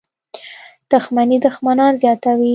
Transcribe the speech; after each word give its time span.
•دښمني 0.91 1.37
دښمنان 1.45 1.93
زیاتوي. 2.01 2.49